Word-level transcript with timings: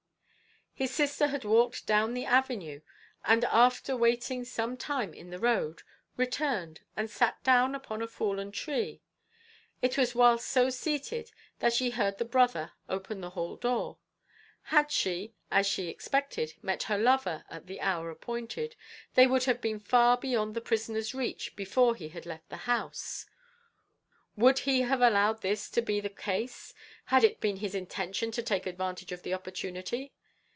His 0.73 0.95
sister 0.95 1.27
had 1.27 1.45
walked 1.45 1.85
down 1.85 2.15
the 2.15 2.25
avenue, 2.25 2.81
and 3.25 3.43
after 3.43 3.95
waiting 3.95 4.43
some 4.43 4.77
time 4.77 5.13
in 5.13 5.29
the 5.29 5.37
road, 5.37 5.83
returned 6.17 6.81
and 6.95 7.07
sat 7.07 7.43
down 7.43 7.75
upon 7.75 8.01
a 8.01 8.07
fallen 8.07 8.51
tree; 8.51 8.99
it 9.83 9.95
was 9.95 10.15
whilst 10.15 10.47
so 10.47 10.71
seated 10.71 11.29
that 11.59 11.73
she 11.73 11.91
heard 11.91 12.17
the 12.17 12.25
brother 12.25 12.71
open 12.89 13.21
the 13.21 13.31
hall 13.31 13.57
door; 13.57 13.99
had 14.71 14.91
she, 14.91 15.35
as 15.51 15.67
she 15.67 15.87
expected, 15.87 16.55
met 16.63 16.83
her 16.83 16.97
lover 16.97 17.45
at 17.51 17.67
the 17.67 17.79
hour 17.79 18.09
appointed, 18.09 18.75
they 19.13 19.27
would 19.27 19.43
have 19.43 19.61
been 19.61 19.79
far 19.79 20.17
beyond 20.17 20.55
the 20.55 20.61
prisoner's 20.61 21.13
reach 21.13 21.55
before 21.55 21.93
he 21.95 22.09
had 22.09 22.25
left 22.25 22.49
the 22.49 22.57
house; 22.65 23.27
would 24.35 24.59
he 24.59 24.81
have 24.81 25.01
allowed 25.01 25.41
this 25.41 25.69
to 25.69 25.81
be 25.81 25.99
the 25.99 26.09
case, 26.09 26.73
had 27.05 27.23
it 27.23 27.39
been 27.39 27.57
his 27.57 27.75
intention 27.75 28.31
to 28.31 28.41
take 28.41 28.65
advantage 28.65 29.11
of 29.11 29.21
the 29.21 29.33
opportunity? 29.33 30.13